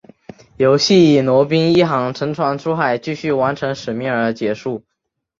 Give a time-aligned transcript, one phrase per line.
[0.57, 4.83] 游戏以罗宾一行乘船出海继续完成使命而结束。